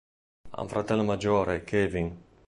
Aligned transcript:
Ha 0.49 0.59
un 0.59 0.67
fratello 0.67 1.03
maggiore, 1.03 1.63
Kevin. 1.63 2.17